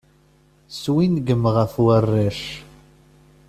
[0.81, 2.41] Swingem ɣef warrac.